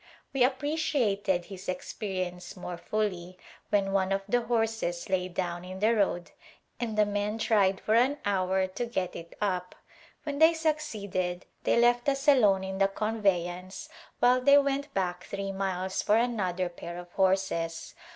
We 0.33 0.43
appreciated 0.43 1.45
his 1.45 1.69
experience 1.69 2.57
more 2.57 2.75
fully 2.77 3.37
when 3.69 3.91
one 3.91 4.11
of 4.11 4.23
the 4.27 4.41
horses 4.41 5.07
lay 5.09 5.27
down 5.27 5.63
in 5.63 5.77
the 5.77 5.95
road 5.95 6.31
and 6.79 6.97
the 6.97 7.05
men 7.05 7.37
tried 7.37 7.79
for 7.79 7.93
an 7.93 8.17
hour 8.25 8.65
to 8.65 8.85
get 8.87 9.11
[•9] 9.11 9.11
A 9.11 9.11
Glimpse 9.11 9.15
of 9.15 9.15
India 9.15 9.29
it 9.29 9.37
up; 9.43 9.75
when 10.23 10.39
they 10.39 10.53
succeeded 10.55 11.45
they 11.65 11.79
left 11.79 12.09
us 12.09 12.27
alone 12.27 12.63
in 12.63 12.79
the 12.79 12.87
conveyance 12.87 13.89
while 14.19 14.41
they 14.41 14.57
went 14.57 14.91
back 14.95 15.25
three 15.25 15.51
miles 15.51 16.01
for 16.01 16.17
an 16.17 16.39
other 16.39 16.67
pair 16.67 16.97
of 16.97 17.11
horses. 17.11 17.93